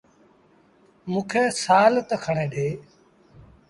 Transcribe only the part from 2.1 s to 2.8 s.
کڻي ڏي۔